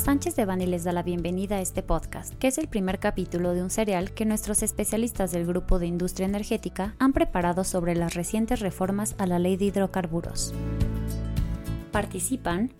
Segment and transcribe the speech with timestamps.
[0.00, 3.52] Sánchez de Bani les da la bienvenida a este podcast, que es el primer capítulo
[3.52, 8.14] de un serial que nuestros especialistas del Grupo de Industria Energética han preparado sobre las
[8.14, 10.54] recientes reformas a la Ley de Hidrocarburos.
[11.92, 12.72] Participan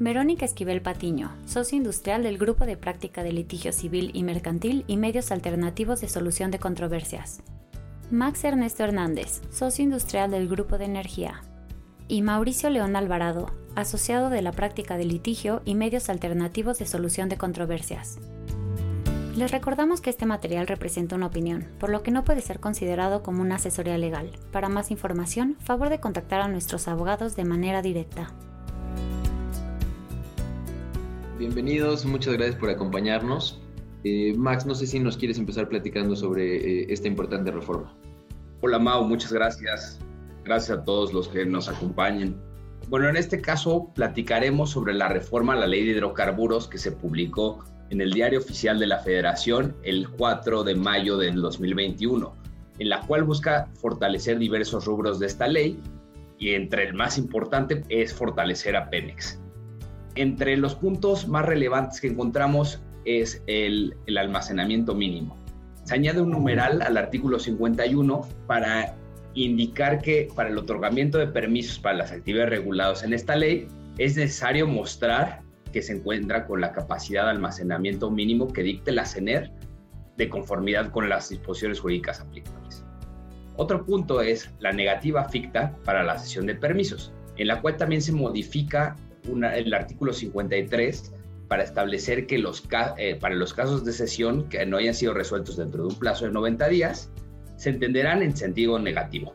[0.00, 4.96] Verónica Esquivel Patiño, socio industrial del Grupo de Práctica de Litigio Civil y Mercantil y
[4.96, 7.40] Medios Alternativos de Solución de Controversias.
[8.10, 11.40] Max Ernesto Hernández, socio industrial del Grupo de Energía.
[12.06, 17.30] Y Mauricio León Alvarado, asociado de la Práctica de Litigio y Medios Alternativos de Solución
[17.30, 18.18] de Controversias.
[19.34, 23.22] Les recordamos que este material representa una opinión, por lo que no puede ser considerado
[23.22, 24.30] como una asesoría legal.
[24.52, 28.32] Para más información, favor de contactar a nuestros abogados de manera directa.
[31.38, 33.60] Bienvenidos, muchas gracias por acompañarnos.
[34.04, 37.96] Eh, Max, no sé si nos quieres empezar platicando sobre eh, esta importante reforma.
[38.60, 39.98] Hola Mau, muchas gracias.
[40.44, 42.36] Gracias a todos los que nos acompañen.
[42.88, 46.92] Bueno, en este caso platicaremos sobre la reforma a la ley de hidrocarburos que se
[46.92, 52.34] publicó en el Diario Oficial de la Federación el 4 de mayo del 2021,
[52.78, 55.78] en la cual busca fortalecer diversos rubros de esta ley
[56.38, 59.40] y entre el más importante es fortalecer a Pemex.
[60.14, 65.36] Entre los puntos más relevantes que encontramos es el, almacenamiento mínimo.
[65.84, 68.96] Se añade un numeral al artículo 51 para
[69.34, 73.68] indicar que para el otorgamiento de permisos para las actividades reguladas en esta ley
[73.98, 75.40] es necesario mostrar
[75.72, 79.50] que se encuentra con la capacidad de almacenamiento mínimo que dicte la CENER
[80.16, 82.84] de conformidad con las disposiciones jurídicas aplicables.
[83.56, 88.02] Otro punto es la negativa ficta para la cesión de permisos, en la cual también
[88.02, 91.12] se modifica el artículo 53
[91.48, 92.42] para establecer que
[92.98, 96.24] eh, para los casos de cesión que no hayan sido resueltos dentro de un plazo
[96.24, 97.10] de 90 días,
[97.64, 99.34] se entenderán en sentido negativo.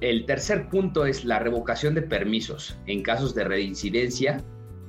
[0.00, 4.40] El tercer punto es la revocación de permisos en casos de reincidencia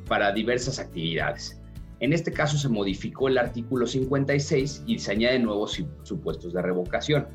[0.07, 1.59] para diversas actividades.
[2.01, 7.25] En este caso se modificó el artículo 56 y se añaden nuevos supuestos de revocación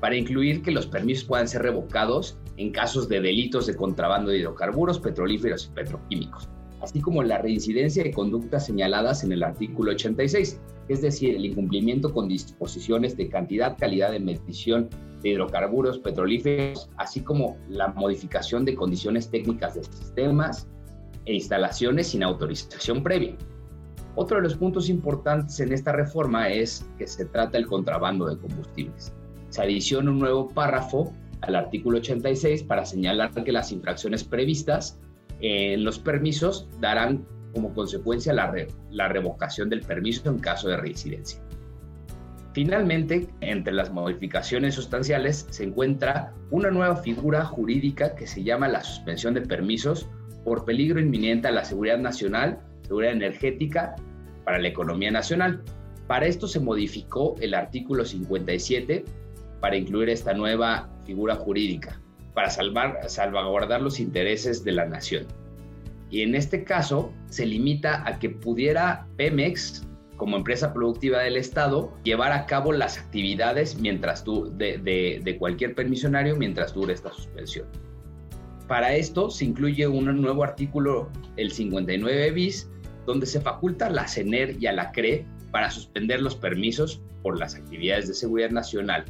[0.00, 4.38] para incluir que los permisos puedan ser revocados en casos de delitos de contrabando de
[4.38, 6.48] hidrocarburos, petrolíferos y petroquímicos,
[6.82, 12.12] así como la reincidencia de conductas señaladas en el artículo 86, es decir, el incumplimiento
[12.12, 14.90] con disposiciones de cantidad, calidad de medición
[15.22, 20.66] de hidrocarburos petrolíferos, así como la modificación de condiciones técnicas de sistemas
[21.24, 23.36] e instalaciones sin autorización previa.
[24.16, 28.36] Otro de los puntos importantes en esta reforma es que se trata el contrabando de
[28.36, 29.12] combustibles.
[29.50, 31.12] Se adiciona un nuevo párrafo
[31.42, 34.98] al artículo 86 para señalar que las infracciones previstas
[35.42, 38.54] en los permisos darán como consecuencia la,
[38.90, 41.42] la revocación del permiso en caso de reincidencia.
[42.54, 48.84] Finalmente, entre las modificaciones sustanciales se encuentra una nueva figura jurídica que se llama la
[48.84, 50.08] suspensión de permisos
[50.44, 53.96] por peligro inminente a la seguridad nacional, seguridad energética
[54.44, 55.62] para la economía nacional.
[56.06, 59.04] Para esto se modificó el artículo 57
[59.60, 62.01] para incluir esta nueva figura jurídica,
[62.34, 65.26] para salvar, salvaguardar los intereses de la nación.
[66.10, 71.92] Y en este caso se limita a que pudiera Pemex, como empresa productiva del Estado,
[72.04, 77.66] llevar a cabo las actividades mientras tú, de, de cualquier permisionario mientras dure esta suspensión.
[78.68, 82.70] Para esto se incluye un nuevo artículo, el 59 bis,
[83.06, 87.38] donde se faculta a la CENER y a la CRE para suspender los permisos por
[87.38, 89.04] las actividades de seguridad nacional,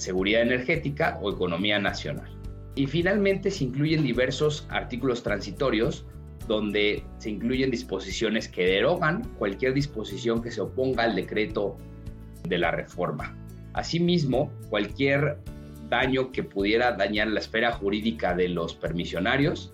[0.00, 2.28] seguridad energética o economía nacional.
[2.74, 6.06] Y finalmente se incluyen diversos artículos transitorios
[6.46, 11.76] donde se incluyen disposiciones que derogan cualquier disposición que se oponga al decreto
[12.48, 13.36] de la reforma.
[13.72, 15.38] Asimismo, cualquier
[15.88, 19.72] daño que pudiera dañar la esfera jurídica de los permisionarios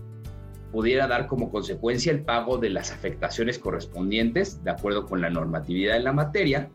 [0.73, 5.97] pudiera dar como consecuencia el pago de las afectaciones correspondientes de acuerdo con la normatividad
[5.97, 6.69] en la materia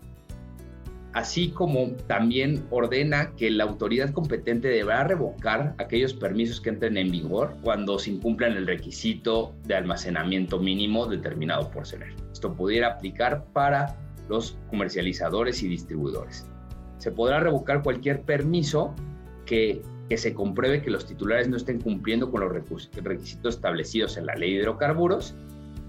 [1.13, 7.11] así como también ordena que la autoridad competente deberá revocar aquellos permisos que entren en
[7.11, 12.13] vigor cuando se incumplan el requisito de almacenamiento mínimo determinado por CENER.
[12.31, 13.97] Esto pudiera aplicar para
[14.29, 16.45] los comercializadores y distribuidores.
[16.97, 18.95] Se podrá revocar cualquier permiso
[19.45, 24.27] que, que se compruebe que los titulares no estén cumpliendo con los requisitos establecidos en
[24.27, 25.35] la ley de hidrocarburos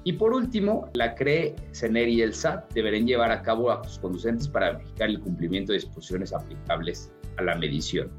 [0.04, 4.49] y por último, la CRE, CENER y el SAT deberán llevar a cabo actos conducentes
[4.49, 8.10] para verificar el cumplimiento de disposiciones aplicables a la medición.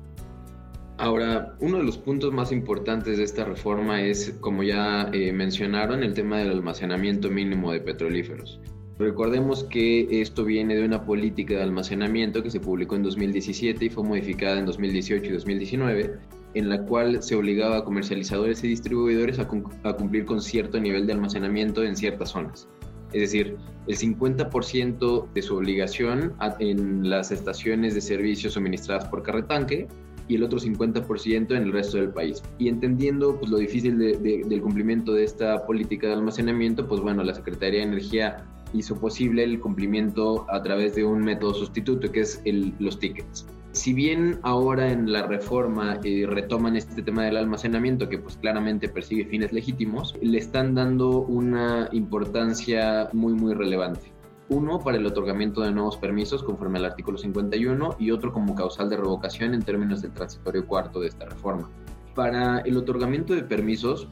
[0.97, 6.03] Ahora, uno de los puntos más importantes de esta reforma es, como ya eh, mencionaron,
[6.03, 8.61] el tema del almacenamiento mínimo de petrolíferos.
[8.99, 13.89] Recordemos que esto viene de una política de almacenamiento que se publicó en 2017 y
[13.89, 16.19] fue modificada en 2018 y 2019
[16.53, 21.13] en la cual se obligaba a comercializadores y distribuidores a, cumplir con cierto nivel de
[21.13, 22.67] almacenamiento en ciertas zonas.
[23.11, 23.57] Es decir,
[23.87, 29.87] el 50% de su obligación en las estaciones de servicio suministradas por Carretanque
[30.27, 32.41] y el otro 50% en el resto del país.
[32.57, 37.35] Y entendiendo pues, lo difícil del cumplimiento de esta política de almacenamiento, pues bueno, la
[37.35, 42.41] Secretaría de Energía hizo posible el cumplimiento a través de un método sustituto que es
[42.79, 43.45] los tickets.
[43.73, 48.87] Si bien ahora en la reforma eh, retoman este tema del almacenamiento que pues claramente
[48.87, 54.13] persigue fines legítimos, le están dando una importancia muy muy relevante.
[54.49, 58.91] Uno para el otorgamiento de nuevos permisos conforme al artículo 51 y otro como causal
[58.91, 61.67] de revocación en términos del transitorio cuarto de esta reforma.
[62.13, 64.07] Para el otorgamiento de permisos,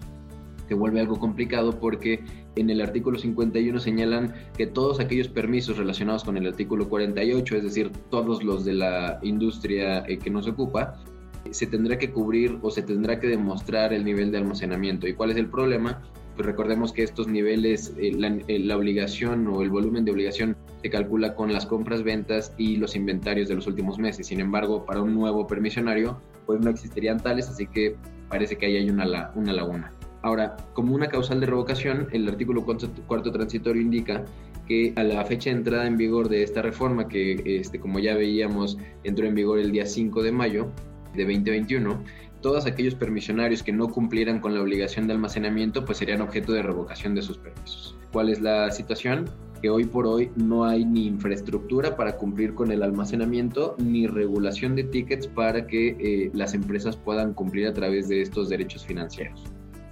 [0.67, 2.23] se vuelve algo complicado porque
[2.55, 7.63] en el artículo 51 señalan que todos aquellos permisos relacionados con el artículo 48, es
[7.63, 10.99] decir, todos los de la industria eh, que nos ocupa,
[11.49, 15.07] se tendrá que cubrir o se tendrá que demostrar el nivel de almacenamiento.
[15.07, 16.01] ¿Y cuál es el problema?
[16.35, 20.55] Pues recordemos que estos niveles, eh, la, eh, la, obligación o el volumen de obligación
[20.81, 24.27] se calcula con las compras, ventas y los inventarios de los últimos meses.
[24.27, 27.95] Sin embargo, para un nuevo permisionario, pues no existirían tales, así que
[28.29, 29.91] parece que ahí hay una, una laguna.
[30.23, 34.23] Ahora, como una causal de revocación, el artículo cuarto, transitorio indica
[34.67, 38.15] que a la fecha de entrada en vigor de esta reforma, que este, como ya
[38.15, 40.71] veíamos entró en vigor el día 5 de mayo
[41.15, 42.03] de 2021,
[42.41, 46.61] todos aquellos permisionarios que no cumplieran con la obligación de almacenamiento pues serían objeto de
[46.63, 47.97] revocación de sus permisos.
[48.11, 49.25] ¿Cuál es la situación?
[49.61, 54.75] que hoy por hoy no hay ni infraestructura para cumplir con el almacenamiento ni regulación
[54.75, 59.43] de tickets para que eh, las empresas puedan cumplir a través de estos derechos financieros.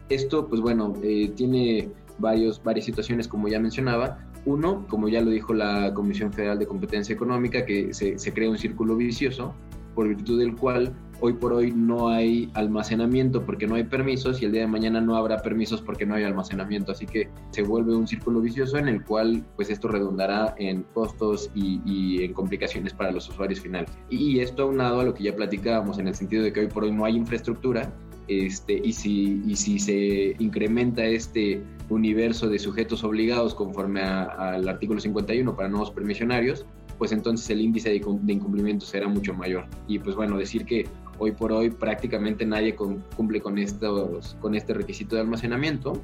[0.10, 4.20] Esto, pues bueno, eh, tiene varios, varias situaciones, como ya mencionaba.
[4.46, 8.50] Uno, como ya lo dijo la Comisión Federal de Competencia Económica, que se, se crea
[8.50, 9.54] un círculo vicioso
[9.94, 14.46] por virtud del cual hoy por hoy no hay almacenamiento porque no hay permisos y
[14.46, 16.92] el día de mañana no habrá permisos porque no hay almacenamiento.
[16.92, 21.52] Así que se vuelve un círculo vicioso en el cual pues esto redundará en costos
[21.54, 23.92] y, y en complicaciones para los usuarios finales.
[24.10, 26.84] Y esto aunado a lo que ya platicábamos en el sentido de que hoy por
[26.84, 27.92] hoy no hay infraestructura
[28.30, 35.68] este, y, si, se incrementa este universo de sujetos obligados conforme al artículo 51 para
[35.68, 36.66] nuevos permisionarios,
[37.00, 39.66] pues entonces el índice de, incumplimiento será mucho mayor.
[39.88, 40.86] Y pues bueno, decir que
[41.18, 46.00] hoy por hoy prácticamente nadie cumple con, estos, con este requisito de almacenamiento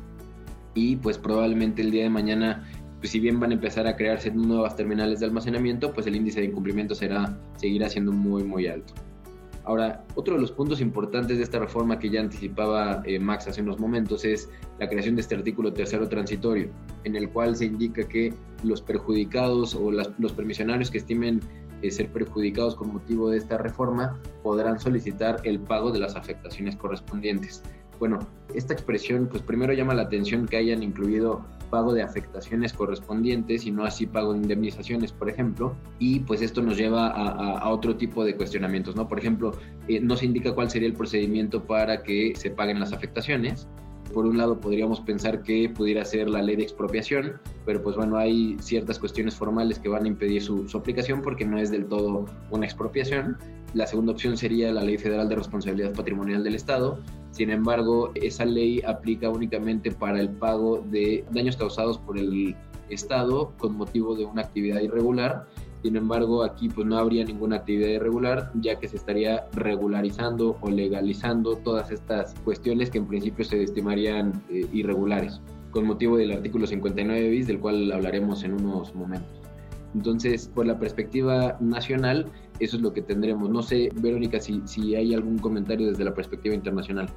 [0.74, 2.68] y pues probablemente el día de mañana
[3.00, 6.40] pues si bien van a empezar a crearse nuevas terminales de almacenamiento, pues el índice
[6.40, 8.96] de incumplimiento será, seguirá siendo muy, muy alto.
[9.66, 13.62] Ahora, otro de los puntos importantes de esta reforma que ya anticipaba eh, Max hace
[13.62, 14.48] unos momentos es
[14.80, 16.70] la creación de este artículo tercero transitorio,
[17.04, 18.32] en el cual se indica que
[18.64, 21.42] los perjudicados o los permisionarios que estimen
[21.82, 26.76] eh, ser perjudicados con motivo de esta reforma podrán solicitar el pago de las afectaciones
[26.76, 27.64] correspondientes.
[28.00, 28.20] Bueno,
[28.54, 33.72] esta expresión, pues primero llama la atención que hayan incluido pago de afectaciones correspondientes y
[33.72, 38.24] no así pago de indemnizaciones, por ejemplo, y pues esto nos lleva a, otro tipo
[38.24, 39.08] de cuestionamientos, ¿no?
[39.08, 39.52] Por ejemplo,
[39.88, 43.68] eh, no se indica cuál sería el procedimiento para que se paguen las afectaciones,
[44.16, 47.34] por un lado podríamos pensar que pudiera ser la ley de expropiación,
[47.66, 51.46] pero pues bueno, hay ciertas cuestiones formales que van a impedir su, su, aplicación porque
[51.46, 53.38] no es del todo una expropiación.
[53.74, 56.98] La segunda opción sería la ley federal de responsabilidad patrimonial del Estado,
[57.36, 62.56] sin embargo, esa ley aplica únicamente para el pago de daños causados por el
[62.90, 65.46] Estado con motivo de una actividad irregular.
[65.86, 70.72] Sin embargo, aquí pues no habría ninguna actividad irregular, ya que se estaría regularizando o
[70.72, 76.66] legalizando todas estas cuestiones que en principio se estimarían eh, irregulares, con motivo del artículo
[76.66, 79.30] 59 bis, del cual hablaremos en unos momentos.
[79.94, 83.48] Entonces, por la perspectiva nacional, eso es lo que tendremos.
[83.52, 87.10] No sé, Verónica, si, si hay algún comentario desde la perspectiva internacional.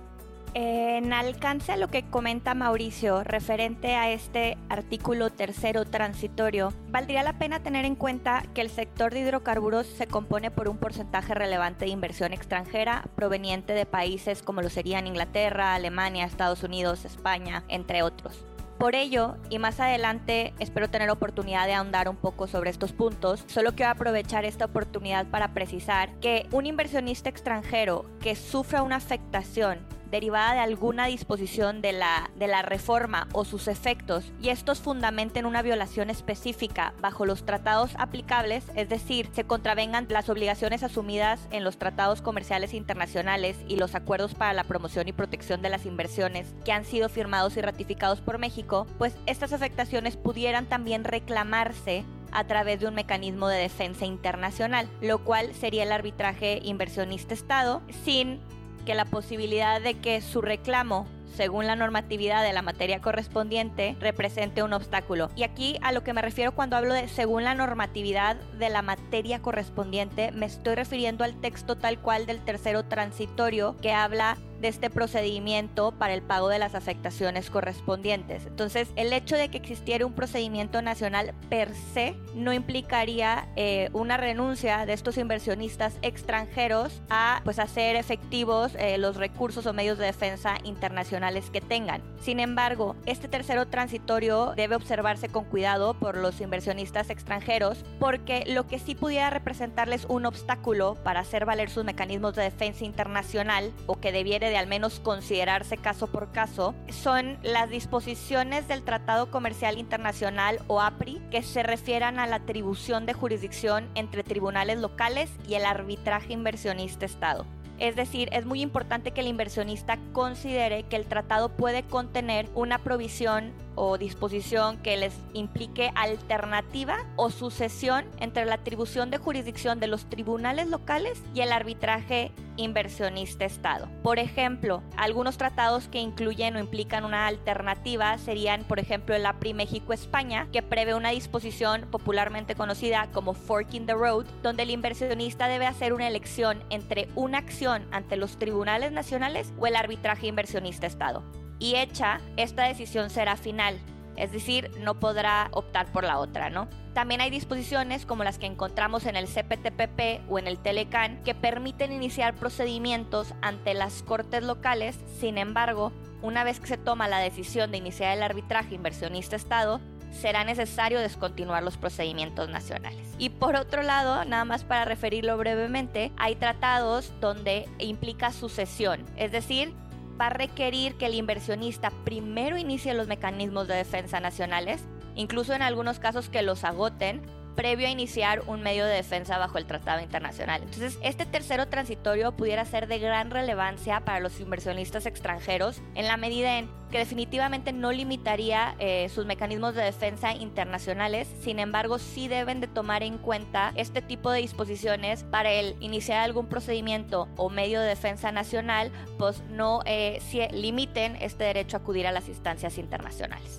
[0.54, 7.38] En alcance a lo que comenta Mauricio referente a este artículo tercero transitorio, valdría la
[7.38, 11.84] pena tener en cuenta que el sector de hidrocarburos se compone por un porcentaje relevante
[11.84, 18.02] de inversión extranjera proveniente de países como lo serían Inglaterra, Alemania, Estados Unidos, España, entre
[18.02, 18.44] otros.
[18.78, 23.44] Por ello, y más adelante espero tener oportunidad de ahondar un poco sobre estos puntos,
[23.48, 29.97] solo quiero aprovechar esta oportunidad para precisar que un inversionista extranjero que sufra una afectación
[30.10, 35.46] derivada de alguna disposición de la, de la reforma o sus efectos y estos fundamenten
[35.46, 41.64] una violación específica bajo los tratados aplicables, es decir, se contravengan las obligaciones asumidas en
[41.64, 46.54] los tratados comerciales internacionales y los acuerdos para la promoción y protección de las inversiones
[46.64, 52.44] que han sido firmados y ratificados por México, pues estas afectaciones pudieran también reclamarse a
[52.44, 58.40] través de un mecanismo de defensa internacional, lo cual sería el arbitraje inversionista-Estado sin
[58.88, 64.62] que la posibilidad de que su reclamo según la normatividad de la materia correspondiente, represente
[64.62, 65.30] un obstáculo.
[65.37, 68.80] Y aquí a lo que me refiero cuando hablo de según la normatividad de la
[68.80, 74.68] materia correspondiente, me estoy refiriendo al texto tal cual del tercero transitorio que habla de
[74.68, 78.46] este procedimiento para el pago de las afectaciones correspondientes.
[78.46, 84.16] Entonces, el hecho de que existiera un procedimiento nacional per se no implicaría eh, una
[84.16, 90.06] renuncia de estos inversionistas extranjeros a pues hacer efectivos eh, los recursos o medios de
[90.06, 92.02] defensa internacionales que tengan.
[92.20, 98.66] Sin embargo, este tercero transitorio debe observarse con cuidado por los inversionistas extranjeros porque lo
[98.66, 103.96] que sí pudiera representarles un obstáculo para hacer valer sus mecanismos de defensa internacional o
[103.96, 109.78] que debiera de al menos considerarse caso por caso, son las disposiciones del Tratado Comercial
[109.78, 115.54] Internacional o APRI que se refieran a la atribución de jurisdicción entre tribunales locales y
[115.54, 117.46] el arbitraje inversionista-Estado.
[117.78, 122.78] Es decir, es muy importante que el inversionista considere que el tratado puede contener una
[122.78, 129.87] provisión o disposición que les implique alternativa o sucesión entre la atribución de jurisdicción de
[129.87, 133.88] los tribunales locales y el arbitraje inversionista-Estado.
[134.02, 139.54] Por ejemplo, algunos tratados que incluyen o implican una alternativa serían, por ejemplo, el APRI
[139.54, 145.66] México-España, que prevé una disposición popularmente conocida como Forking the Road, donde el inversionista debe
[145.66, 151.23] hacer una elección entre una acción ante los tribunales nacionales o el arbitraje inversionista-Estado
[151.58, 153.78] y hecha, esta decisión será final,
[154.16, 156.68] es decir, no podrá optar por la otra, ¿no?
[156.92, 161.34] También hay disposiciones como las que encontramos en el CPTPP o en el Telecan que
[161.34, 167.20] permiten iniciar procedimientos ante las cortes locales, sin embargo, una vez que se toma la
[167.20, 173.06] decisión de iniciar el arbitraje inversionista-Estado, será necesario descontinuar los procedimientos nacionales.
[173.18, 179.30] Y por otro lado, nada más para referirlo brevemente, hay tratados donde implica sucesión, es
[179.30, 179.72] decir,
[180.20, 184.84] va a requerir que el inversionista primero inicie los mecanismos de defensa nacionales,
[185.14, 187.22] incluso en algunos casos que los agoten,
[187.58, 190.62] previo a iniciar un medio de defensa bajo el Tratado Internacional.
[190.62, 196.16] Entonces, este tercero transitorio pudiera ser de gran relevancia para los inversionistas extranjeros en la
[196.16, 202.28] medida en que definitivamente no limitaría eh, sus mecanismos de defensa internacionales, sin embargo sí
[202.28, 207.50] deben de tomar en cuenta este tipo de disposiciones para el iniciar algún procedimiento o
[207.50, 210.20] medio de defensa nacional, pues no eh,
[210.52, 213.58] limiten este derecho a acudir a las instancias internacionales.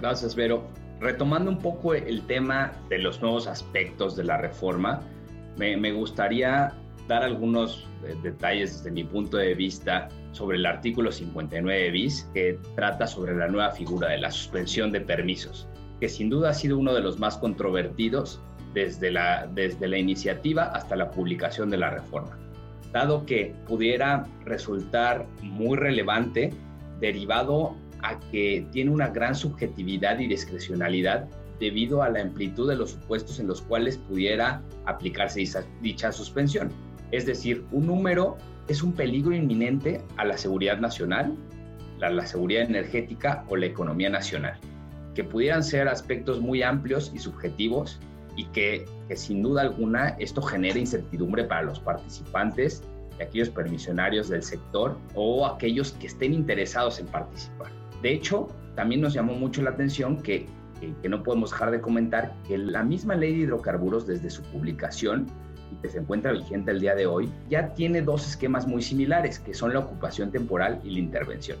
[0.00, 0.83] Gracias, Vero.
[1.00, 5.02] Retomando un poco el tema de los nuevos aspectos de la reforma,
[5.56, 6.72] me, gustaría
[7.08, 12.58] dar algunos eh, detalles desde mi punto de vista sobre el artículo 59 bis, que
[12.74, 15.68] trata sobre la nueva figura de la suspensión de permisos,
[16.00, 18.40] que sin duda ha sido uno de los más controvertidos
[18.72, 22.36] desde la, desde la iniciativa hasta la publicación de la reforma,
[22.92, 26.52] dado que pudiera resultar muy relevante
[27.00, 31.26] derivado a que tiene una gran subjetividad y discrecionalidad
[31.58, 35.42] debido a la amplitud de los supuestos en los cuales pudiera aplicarse
[35.80, 36.70] dicha, suspensión.
[37.12, 38.36] Es decir, un número
[38.68, 41.34] es un peligro inminente a la seguridad nacional,
[41.98, 44.58] la, la seguridad energética o la economía nacional,
[45.14, 48.00] que pudieran ser aspectos muy amplios y subjetivos
[48.36, 52.82] y que, que sin duda alguna esto genera incertidumbre para los participantes
[53.18, 57.83] y aquellos permisionarios del sector o aquellos que estén interesados en participar.
[58.04, 60.46] De hecho, también nos llamó mucho la atención que,
[61.00, 65.26] que, no podemos dejar de comentar que la misma ley de hidrocarburos desde su publicación
[65.72, 69.38] y que se encuentra vigente el día de hoy, ya tiene dos esquemas muy similares,
[69.38, 71.56] que son la ocupación temporal y la intervención.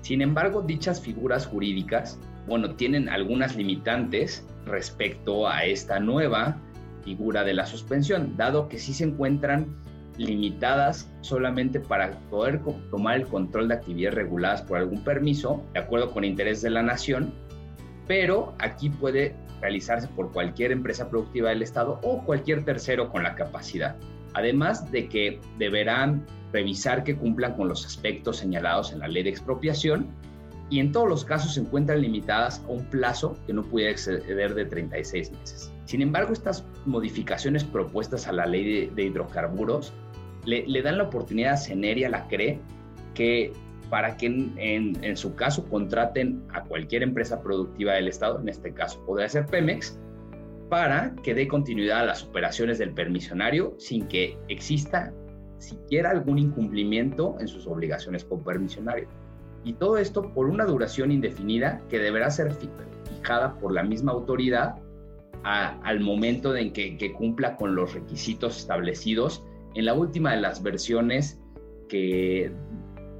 [0.00, 6.56] Sin embargo, dichas figuras jurídicas, bueno, tienen algunas limitantes respecto a esta nueva
[7.04, 9.66] figura de la suspensión, dado que sí se encuentran
[10.16, 16.10] limitadas solamente para poder tomar el control de actividades reguladas por algún permiso, de acuerdo
[16.10, 17.32] con interés de la nación,
[18.06, 23.34] pero aquí puede realizarse por cualquier empresa productiva del Estado o cualquier tercero con la
[23.34, 23.96] capacidad.
[24.34, 29.30] Además de que deberán revisar que cumplan con los aspectos señalados en la ley de
[29.30, 30.08] expropiación
[30.72, 34.54] y en todos los casos se encuentran limitadas a un plazo que no pudiera exceder
[34.54, 35.72] de 36 meses.
[35.84, 39.92] Sin embargo, estas modificaciones propuestas a la ley de, hidrocarburos
[40.44, 42.58] le, dan la oportunidad a Ceneria, la CRE,
[43.14, 43.52] que
[43.90, 49.04] para que en, su caso contraten a cualquier empresa productiva del Estado, en este caso
[49.04, 49.98] podría ser Pemex,
[50.70, 55.12] para que dé continuidad a las operaciones del permisionario sin que exista
[55.58, 59.08] siquiera algún incumplimiento en sus obligaciones como permisionario.
[59.64, 64.76] Y todo esto por una duración indefinida que deberá ser fijada por la misma autoridad
[65.44, 69.44] al momento en que, cumpla con los requisitos establecidos
[69.74, 71.40] en la última de las versiones
[71.88, 72.52] que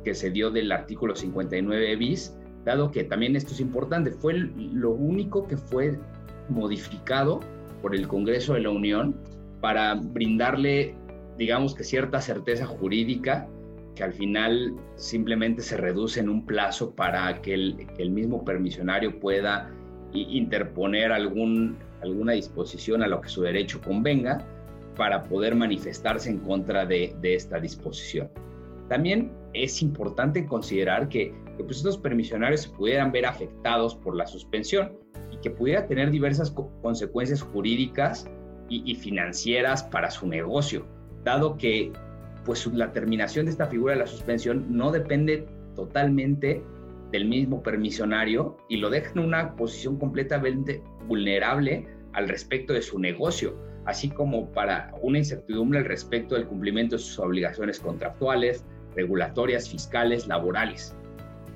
[0.05, 4.91] que se dio del artículo 59 bis, dado que también esto es importante, fue lo
[4.91, 5.99] único que fue
[6.49, 7.41] modificado
[7.81, 9.17] por el Congreso de la Unión
[9.61, 10.95] para brindarle,
[11.39, 13.49] digamos que cierta certeza jurídica
[13.95, 19.71] que al final simplemente se reduce en un plazo para que el, mismo permisionario pueda
[20.15, 24.47] interponer alguna disposición a lo que su derecho convenga
[24.97, 28.31] para poder manifestarse en contra de, esta disposición.
[28.89, 34.93] También es importante considerar que, pues, estos permisionarios se pudieran ver afectados por la suspensión
[35.31, 38.29] y que pudiera tener diversas consecuencias jurídicas
[38.69, 40.87] y, financieras para su negocio,
[41.25, 41.93] dado que
[42.45, 45.47] pues la terminación de esta figura de la suspensión no depende
[45.77, 46.63] totalmente
[47.13, 52.99] del mismo permisionario y lo deja en una posición completamente vulnerable al respecto de su
[52.99, 53.55] negocio,
[53.87, 60.27] así como para una incertidumbre al respecto del cumplimiento de sus obligaciones contractuales, regulatorias, fiscales,
[60.27, 60.95] laborales.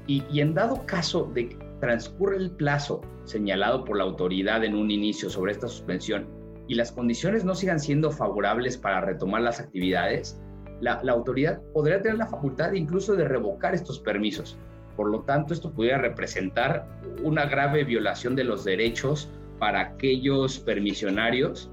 [0.06, 4.90] Y, en dado caso de que transcurre el plazo señalado por la autoridad en un
[4.90, 6.26] inicio sobre esta suspensión
[6.68, 10.40] y las condiciones no sigan siendo favorables para retomar las actividades,
[10.80, 14.56] la, autoridad podría tener la facultad incluso de revocar estos permisos.
[14.96, 16.86] Por lo tanto, esto pudiera representar
[17.22, 19.28] una grave violación de los derechos
[19.58, 21.70] para aquellos permisionarios,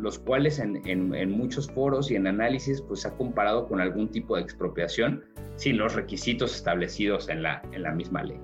[0.00, 4.36] los cuales en, en, muchos foros y en análisis pues ha comparado con algún tipo
[4.36, 5.24] de expropiación
[5.56, 8.40] sin los requisitos establecidos en la, en la misma ley.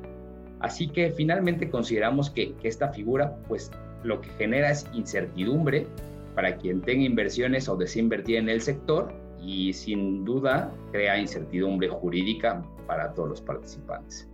[0.60, 3.70] Así que finalmente consideramos que, que esta figura pues
[4.02, 5.86] lo que genera es incertidumbre
[6.34, 11.88] para quien tenga inversiones o desea invertir en el sector y sin duda crea incertidumbre
[11.88, 14.28] jurídica para todos los participantes.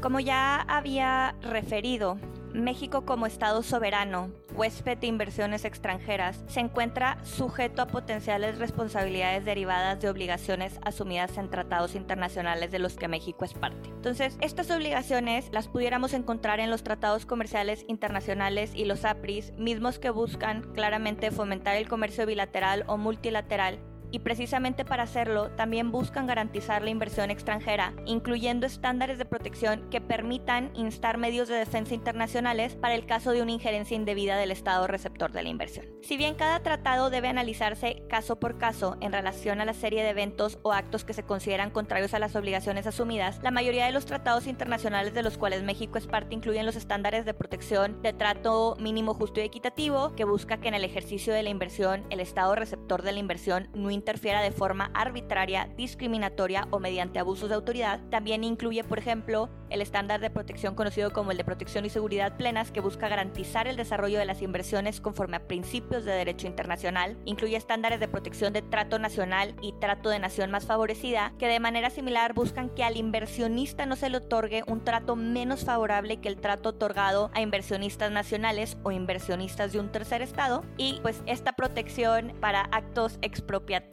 [0.00, 2.18] Como ya había referido,
[2.52, 10.00] México como Estado soberano, huésped de inversiones extranjeras, se encuentra sujeto a potenciales responsabilidades derivadas
[10.00, 13.88] de obligaciones asumidas en tratados internacionales de los que México es parte.
[13.88, 19.98] Entonces, estas obligaciones las pudiéramos encontrar en los tratados comerciales internacionales y los APRIs, mismos
[19.98, 23.78] que buscan claramente fomentar el comercio bilateral o multilateral
[24.10, 30.00] y precisamente para hacerlo también buscan garantizar la inversión extranjera, incluyendo estándares de protección que
[30.00, 34.86] permitan instar medios de defensa internacionales para el caso de una injerencia indebida del Estado
[34.86, 35.86] receptor de la inversión.
[36.02, 40.10] Si bien cada tratado debe analizarse caso por caso en relación a la serie de
[40.10, 44.06] eventos o actos que se consideran contrarios a las obligaciones asumidas, la mayoría de los
[44.06, 48.76] tratados internacionales de los cuales México es parte incluyen los estándares de protección de trato
[48.80, 52.54] mínimo justo y equitativo, que busca que en el ejercicio de la inversión el Estado
[52.54, 58.00] receptor de la inversión no interfiera de forma arbitraria, discriminatoria o mediante abusos de autoridad.
[58.10, 62.36] También incluye, por ejemplo, el estándar de protección conocido como el de protección y seguridad
[62.36, 67.16] plenas, que busca garantizar el desarrollo de las inversiones conforme a principios de derecho internacional.
[67.24, 71.60] Incluye estándares de protección de trato nacional y trato de nación más favorecida, que de
[71.60, 76.28] manera similar buscan que al inversionista no se le otorgue un trato menos favorable que
[76.28, 80.64] el trato otorgado a inversionistas nacionales o inversionistas de un tercer estado.
[80.76, 83.87] Y pues esta protección para actos expropiatorios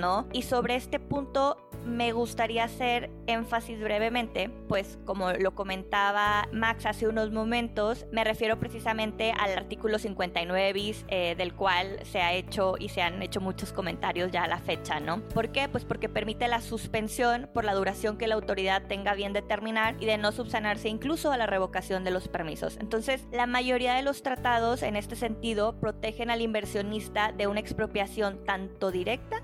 [0.00, 0.26] ¿no?
[0.32, 7.08] Y sobre este punto me gustaría hacer énfasis brevemente, pues como lo comentaba Max hace
[7.08, 12.74] unos momentos, me refiero precisamente al artículo 59 bis, eh, del cual se ha hecho
[12.78, 15.20] y se han hecho muchos comentarios ya a la fecha, ¿no?
[15.28, 15.68] ¿Por qué?
[15.68, 20.06] Pues porque permite la suspensión por la duración que la autoridad tenga bien determinar y
[20.06, 22.76] de no subsanarse incluso a la revocación de los permisos.
[22.80, 28.44] Entonces, la mayoría de los tratados en este sentido protegen al inversionista de una expropiación
[28.44, 29.42] tanto directa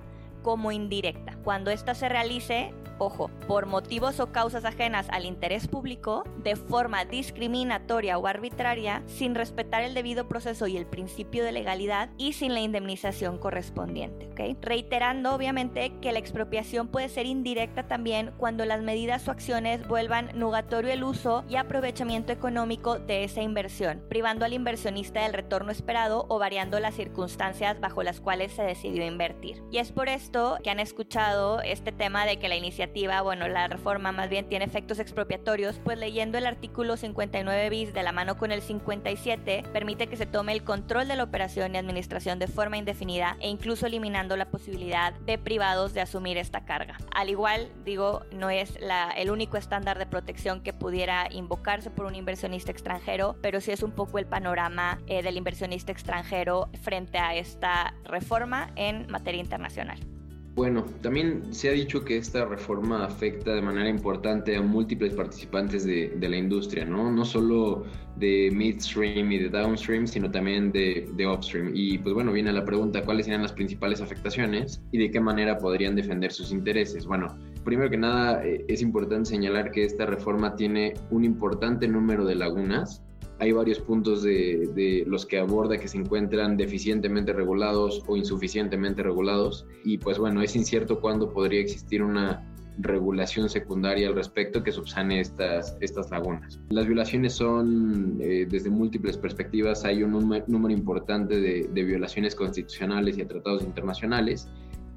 [0.48, 1.36] como indirecta.
[1.44, 7.04] Cuando ésta se realice ojo, por motivos o causas ajenas al interés público, de forma
[7.04, 12.54] discriminatoria o arbitraria, sin respetar el debido proceso y el principio de legalidad y sin
[12.54, 14.28] la indemnización correspondiente.
[14.60, 20.30] Reiterando, obviamente, que la expropiación puede ser indirecta también cuando las medidas o acciones vuelvan
[20.34, 26.26] nugatorio el uso y aprovechamiento económico de esa inversión, privando al inversionista del retorno esperado
[26.28, 29.62] o variando las circunstancias bajo las cuales se decidió invertir.
[29.70, 32.87] Y es por esto que han escuchado este tema de que la iniciativa
[33.22, 38.02] bueno, la reforma más bien tiene efectos expropiatorios, pues leyendo el artículo 59 bis de
[38.02, 41.78] la mano con el 57, permite que se tome el control de la operación y
[41.78, 46.96] administración de forma indefinida e incluso eliminando la posibilidad de privados de asumir esta carga.
[47.14, 52.06] Al igual, digo, no es la, el único estándar de protección que pudiera invocarse por
[52.06, 57.18] un inversionista extranjero, pero sí es un poco el panorama eh, del inversionista extranjero frente
[57.18, 60.17] a esta reforma en materia internacional.
[60.58, 65.84] Bueno, también se ha dicho que esta reforma afecta de manera importante a múltiples participantes
[65.84, 67.12] de, la industria, ¿no?
[67.12, 67.84] No solo
[68.16, 71.70] de midstream y de downstream, sino también de, de, upstream.
[71.74, 75.58] Y pues bueno, viene la pregunta, ¿cuáles serían las principales afectaciones y de qué manera
[75.58, 77.06] podrían defender sus intereses?
[77.06, 82.24] Bueno, primero que nada eh, es importante señalar que esta reforma tiene un importante número
[82.24, 83.04] de lagunas.
[83.40, 89.02] Hay varios puntos de, de, los que aborda que se encuentran deficientemente regulados o insuficientemente
[89.02, 89.66] regulados.
[89.84, 92.44] Y pues bueno, es incierto cuándo podría existir una
[92.78, 96.60] regulación secundaria al respecto que subsane estas, estas lagunas.
[96.70, 103.18] Las violaciones son eh, desde múltiples perspectivas, hay un número, importante de, de, violaciones constitucionales
[103.18, 104.48] y a tratados internacionales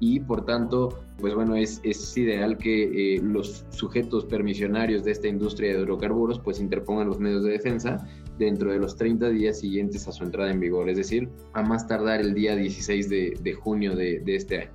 [0.04, 5.28] y por tanto, pues bueno, es, es ideal que eh, los sujetos permisionarios de esta
[5.28, 8.04] industria de hidrocarburos pues interpongan los medios de defensa
[8.36, 11.86] dentro de los 30 días siguientes a su entrada en vigor, es decir, a más
[11.86, 14.72] tardar el día 16 de, de junio de, de este año.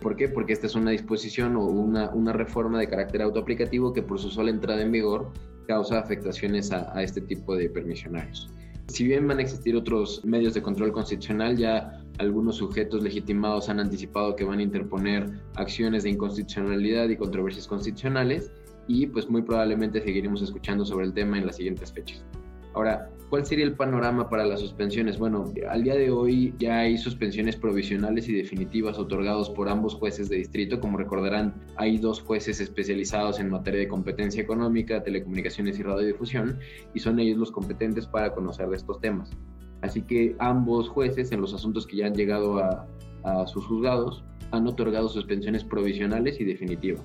[0.00, 0.26] ¿Por qué?
[0.26, 4.30] Porque esta es una disposición o una, una reforma de carácter autoaplicativo que por su
[4.30, 5.30] sola entrada en vigor
[5.68, 8.50] causa afectaciones a, a este tipo de permisionarios.
[8.88, 13.80] Si bien van a existir otros medios de control constitucional, ya algunos sujetos legitimados han
[13.80, 18.50] anticipado que van a interponer acciones de inconstitucionalidad y controversias constitucionales
[18.88, 22.24] y pues muy probablemente seguiremos escuchando sobre el tema en las siguientes fechas.
[22.76, 25.18] Ahora, ¿cuál sería el panorama para las suspensiones?
[25.18, 30.28] Bueno, al día de hoy ya hay suspensiones provisionales y definitivas otorgados por ambos jueces
[30.28, 30.78] de distrito.
[30.78, 36.58] Como recordarán, hay dos jueces especializados en materia de competencia económica, telecomunicaciones y radiodifusión,
[36.92, 39.30] y son ellos los competentes para conocer estos temas.
[39.82, 42.86] Así que ambos jueces, en los asuntos que ya han llegado a,
[43.46, 47.02] sus juzgados, han otorgado suspensiones provisionales y definitivas.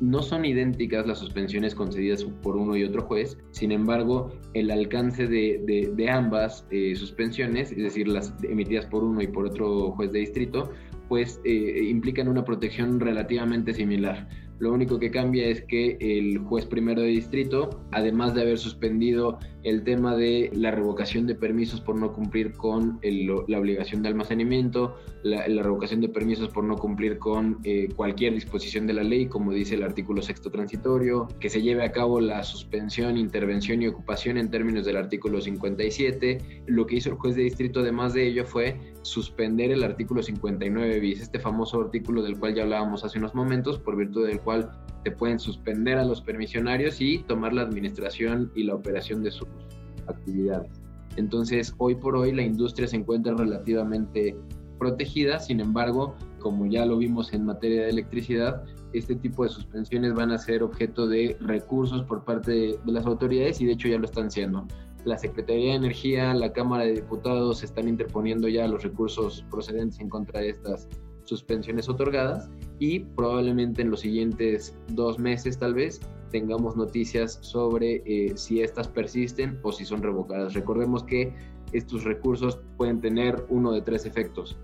[0.00, 5.28] No son idénticas las suspensiones concedidas por uno y otro juez, sin embargo, el alcance
[5.28, 10.18] de ambas eh, suspensiones, es decir, las emitidas por uno y por otro juez de
[10.18, 10.72] distrito,
[11.12, 14.26] pues eh, implican una protección relativamente similar.
[14.60, 19.38] Lo único que cambia es que el juez primero de distrito, además de haber suspendido
[19.64, 24.08] el tema de la revocación de permisos por no cumplir con el, la obligación de
[24.08, 29.02] almacenamiento, la, la, revocación de permisos por no cumplir con eh, cualquier disposición de la
[29.02, 33.82] ley, como dice el artículo sexto transitorio, que se lleve a cabo la suspensión, intervención
[33.82, 36.64] y ocupación en términos del artículo 57.
[36.66, 41.00] Lo que hizo el juez de distrito, además de ello, fue suspender el artículo 59
[41.00, 44.70] bis, este famoso artículo del cual ya hablábamos hace unos momentos, por virtud del cual
[45.04, 49.48] se pueden suspender a los permisionarios y tomar la administración y la operación de sus
[50.06, 50.70] actividades.
[51.16, 54.36] Entonces, hoy por hoy la industria se encuentra relativamente
[54.78, 60.12] protegida, sin embargo, como ya lo vimos en materia de electricidad, este tipo de suspensiones
[60.12, 63.98] van a ser objeto de recursos por parte de, las autoridades y de hecho ya
[63.98, 64.66] lo están siendo.
[65.04, 70.08] La Secretaría de Energía, la Cámara de Diputados están interponiendo ya los recursos procedentes en
[70.08, 70.88] contra de estas
[71.24, 76.00] suspensiones otorgadas y probablemente en los siguientes dos meses tal vez
[76.32, 80.54] tengamos noticias sobre eh, si estas persisten o si son revocadas.
[80.54, 81.32] Recordemos que
[81.72, 84.56] estos recursos pueden tener uno de tres efectos.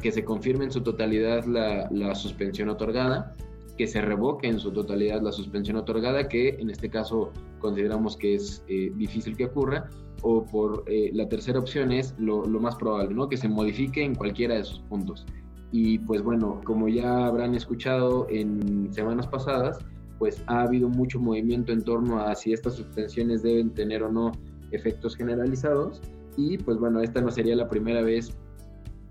[0.00, 3.34] Que se confirme en su totalidad la, la suspensión otorgada,
[3.76, 8.34] que se revoque en su totalidad la suspensión otorgada, que en este caso consideramos que
[8.34, 9.88] es eh, difícil que ocurra,
[10.22, 13.28] o por eh, la tercera opción es lo, más probable, ¿no?
[13.28, 15.26] que se modifique en cualquiera de sus puntos.
[15.72, 19.78] Y pues bueno, como ya habrán escuchado en semanas pasadas,
[20.24, 24.32] pues ha habido mucho movimiento en torno a si estas suspensiones deben tener o no
[24.70, 26.00] efectos generalizados.
[26.38, 28.34] Y pues bueno, esta no sería la primera vez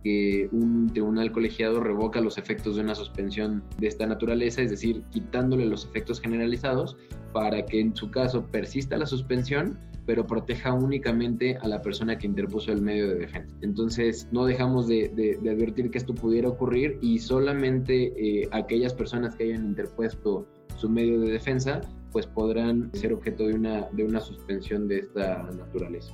[0.03, 5.03] que un tribunal colegiado revoca los efectos de una suspensión de esta naturaleza, es decir,
[5.11, 6.97] quitándole los efectos generalizados
[7.31, 12.25] para que en su caso persista la suspensión, pero proteja únicamente a la persona que
[12.25, 13.55] interpuso el medio de defensa.
[13.61, 18.95] Entonces, no dejamos de, de, de advertir que esto pudiera ocurrir y solamente eh, aquellas
[18.95, 20.47] personas que hayan interpuesto
[20.77, 25.43] su medio de defensa, pues podrán ser objeto de una, de una suspensión de esta
[25.57, 26.13] naturaleza.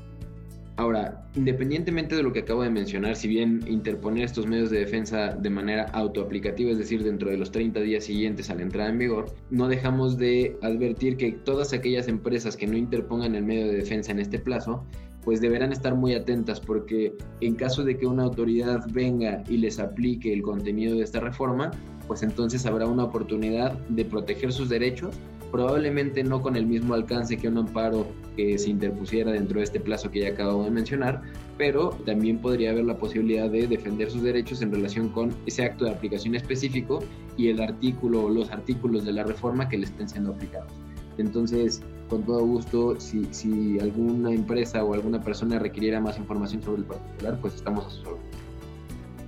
[0.80, 5.36] Ahora, independientemente de lo que acabo de mencionar, si bien interponer estos medios de defensa
[5.36, 8.98] de manera autoaplicativa, es decir, dentro de los 30 días siguientes a la entrada en
[8.98, 13.74] vigor, no dejamos de advertir que todas aquellas empresas que no interpongan el medio de
[13.74, 14.86] defensa en este plazo,
[15.26, 19.80] pues deberán estar muy atentas porque en caso de que una autoridad venga y les
[19.80, 21.72] aplique el contenido de esta reforma,
[22.10, 25.16] pues entonces habrá una oportunidad de proteger sus derechos
[25.52, 29.80] probablemente no con el mismo alcance que un amparo que se interpusiera dentro de este
[29.80, 31.22] plazo que ya acabo de mencionar,
[31.58, 35.86] pero también podría haber la posibilidad de defender sus derechos en relación con ese acto
[35.86, 37.00] de aplicación específico
[37.38, 40.72] y el artículo o los artículos de la reforma que le estén siendo aplicados.
[41.18, 46.82] Entonces, con todo gusto, si, si alguna empresa o alguna persona requiriera más información sobre
[46.82, 48.29] el particular, pues estamos a su órdenes.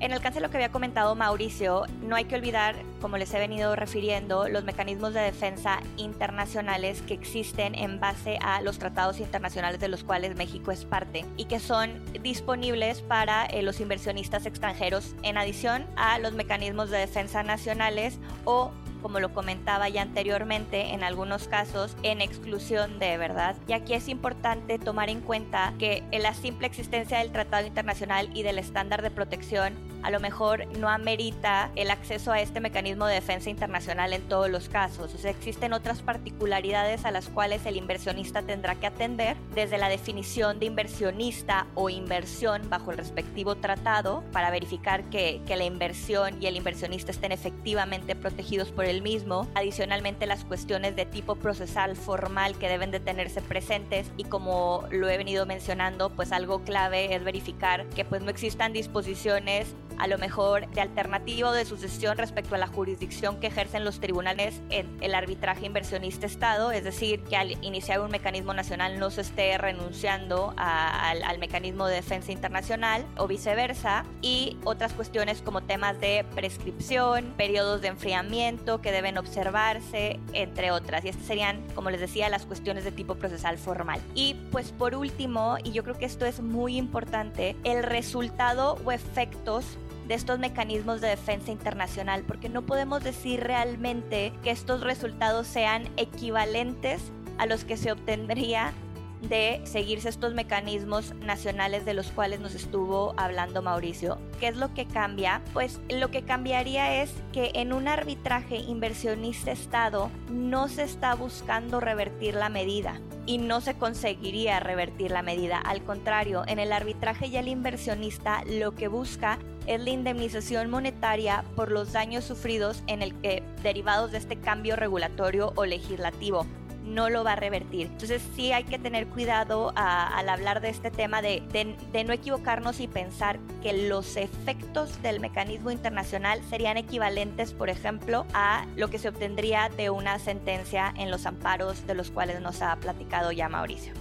[0.01, 3.39] En alcance de lo que había comentado Mauricio, no hay que olvidar, como les he
[3.39, 9.79] venido refiriendo, los mecanismos de defensa internacionales que existen en base a los tratados internacionales
[9.79, 15.15] de los cuales México es parte y que son disponibles para eh, los inversionistas extranjeros
[15.21, 18.71] en adición a los mecanismos de defensa nacionales o
[19.03, 23.55] como lo comentaba ya anteriormente, en algunos casos en exclusión de verdad.
[23.67, 28.43] Y aquí es importante tomar en cuenta que la simple existencia del Tratado Internacional y
[28.43, 33.15] del estándar de protección a lo mejor no amerita el acceso a este mecanismo de
[33.15, 35.13] defensa internacional en todos los casos.
[35.13, 39.89] O sea, existen otras particularidades a las cuales el inversionista tendrá que atender, desde la
[39.89, 46.41] definición de inversionista o inversión bajo el respectivo tratado, para verificar que, que la inversión
[46.41, 49.47] y el inversionista estén efectivamente protegidos por el mismo.
[49.55, 55.09] Adicionalmente, las cuestiones de tipo procesal formal que deben de tenerse presentes y como lo
[55.09, 60.17] he venido mencionando, pues algo clave es verificar que pues no existan disposiciones a lo
[60.17, 65.15] mejor de alternativo de sucesión respecto a la jurisdicción que ejercen los tribunales en el
[65.15, 71.23] arbitraje inversionista-Estado, es decir, que al iniciar un mecanismo nacional no se esté renunciando al,
[71.23, 77.81] al mecanismo de defensa internacional o viceversa, y otras cuestiones como temas de prescripción, periodos
[77.81, 81.05] de enfriamiento que deben observarse, entre otras.
[81.05, 83.99] Y estas serían, como les decía, las cuestiones de tipo procesal formal.
[84.13, 88.91] Y pues por último, y yo creo que esto es muy importante, el resultado o
[88.91, 89.65] efectos
[90.07, 95.87] de estos mecanismos de defensa internacional, porque no podemos decir realmente que estos resultados sean
[95.97, 98.73] equivalentes a los que se obtendría
[99.21, 104.17] de seguirse estos mecanismos nacionales de los cuales nos estuvo hablando Mauricio.
[104.39, 105.41] ¿Qué es lo que cambia?
[105.53, 112.35] Pues lo que cambiaría es que en un arbitraje inversionista-Estado no se está buscando revertir
[112.35, 115.59] la medida y no se conseguiría revertir la medida.
[115.59, 119.37] Al contrario, en el arbitraje ya el inversionista lo que busca
[119.75, 124.75] es la indemnización monetaria por los daños sufridos en el que derivados de este cambio
[124.75, 126.45] regulatorio o legislativo
[126.83, 127.87] no lo va a revertir.
[127.87, 132.79] Entonces sí hay que tener cuidado al hablar de este tema de, de, no equivocarnos
[132.79, 138.99] y pensar que los efectos del mecanismo internacional serían equivalentes, por ejemplo, a lo que
[138.99, 143.47] se obtendría de una sentencia en los amparos de los cuales nos ha platicado ya
[143.47, 143.93] Mauricio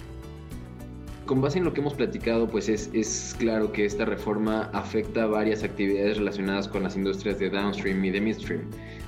[1.27, 5.27] con base en lo que hemos platicado, pues es, es, claro que esta reforma afecta
[5.27, 8.63] varias actividades relacionadas con las industrias de downstream y de midstream.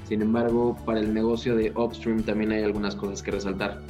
[0.09, 3.81] Sin embargo, para el negocio de upstream también hay algunas cosas que resaltar.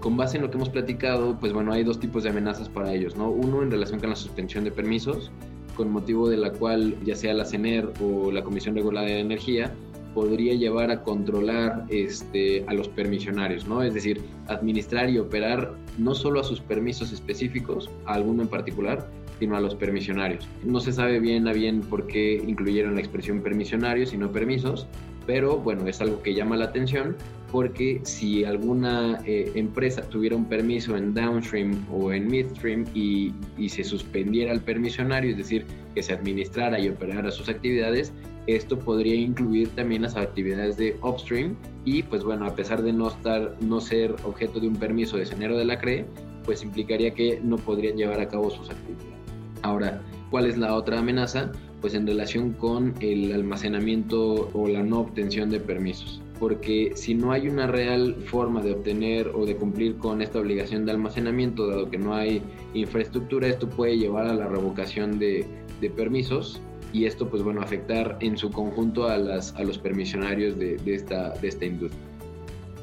[0.00, 2.92] Con base en lo que hemos platicado, pues bueno, hay dos tipos de amenazas para
[2.92, 3.30] ellos, ¿no?
[3.30, 5.30] Uno en relación con la suspensión de permisos,
[5.76, 9.72] con motivo de la cual ya sea la CENER o la Comisión Regulada de Energía
[10.14, 13.82] podría llevar a controlar este, a los permisionarios, ¿no?
[13.82, 19.06] Es decir, administrar y operar no solo a sus permisos específicos, a alguno en particular,
[19.38, 20.46] sino a los permisionarios.
[20.64, 24.86] No se sabe bien a bien por qué incluyeron la expresión permisionarios y no permisos,
[25.26, 27.16] pero bueno, es algo que llama la atención
[27.50, 33.68] porque si alguna eh, empresa tuviera un permiso en downstream o en midstream y, y
[33.68, 38.12] se suspendiera el permisionario, es decir, que se administrara y operara sus actividades,
[38.46, 43.08] esto podría incluir también las actividades de upstream y pues bueno, a pesar de no
[43.08, 46.06] estar no ser objeto de un permiso de enero de la CRE,
[46.44, 49.20] pues implicaría que no podrían llevar a cabo sus actividades.
[49.62, 51.52] Ahora, ¿cuál es la otra amenaza?
[51.80, 56.20] Pues en relación con el almacenamiento o la no obtención de permisos.
[56.38, 60.86] Porque si no hay una real forma de obtener o de cumplir con esta obligación
[60.86, 65.46] de almacenamiento, dado que no hay infraestructura, esto puede llevar a la revocación de,
[65.82, 70.58] de permisos y esto pues bueno afectar en su conjunto a, las, a los permisionarios
[70.58, 72.00] de, de, esta, de esta industria.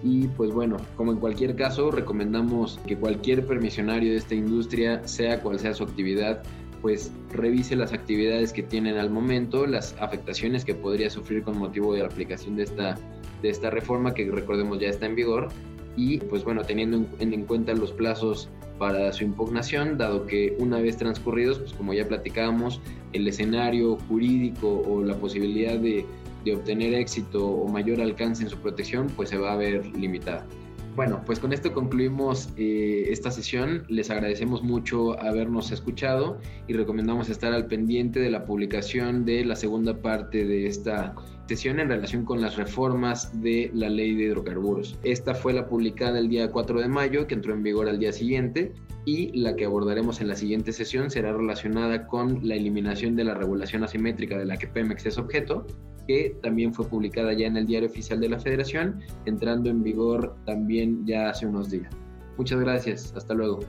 [0.03, 5.41] Y pues bueno, como en cualquier caso, recomendamos que cualquier permisionario de esta industria, sea
[5.41, 6.43] cual sea su actividad,
[6.81, 11.93] pues revise las actividades que tienen al momento, las afectaciones que podría sufrir con motivo
[11.93, 12.97] de la aplicación de esta,
[13.41, 15.49] de esta reforma que recordemos ya está en vigor
[15.97, 20.79] y pues bueno, teniendo en, en cuenta los plazos para su impugnación, dado que una
[20.79, 22.79] vez transcurridos, pues como ya platicábamos,
[23.11, 26.05] el escenario jurídico o la posibilidad de
[26.55, 30.45] obtener éxito o mayor alcance en su protección, pues se va a ver limitada.
[30.97, 33.83] Bueno, pues con esto concluimos eh, esta sesión.
[33.87, 39.55] Les agradecemos mucho habernos escuchado y recomendamos estar al pendiente de la publicación de la
[39.55, 41.13] segunda parte de esta
[41.47, 44.97] sesión en relación con las reformas de la ley de hidrocarburos.
[45.03, 48.11] Esta fue la publicada el día 4 de mayo, que entró en vigor al día
[48.11, 48.73] siguiente,
[49.07, 53.35] y la que abordaremos en la siguiente sesión será relacionada con la eliminación de la
[53.35, 55.65] regulación asimétrica de la que Pemex es objeto,
[56.05, 60.35] que también fue publicada ya en el Diario Oficial de la Federación, entrando en vigor
[60.45, 61.89] también ya hace unos días.
[62.37, 63.61] Muchas gracias, hasta luego.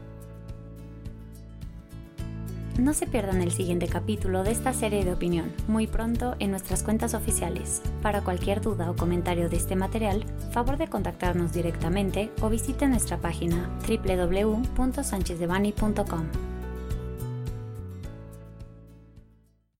[2.79, 6.85] No se pierdan el siguiente capítulo de esta serie de opinión, muy pronto en nuestras
[6.85, 7.83] cuentas oficiales.
[8.03, 13.19] Para cualquier duda o comentario de este material, favor de contactarnos directamente o visite nuestra
[13.19, 16.58] página www.sanchezdevani.com.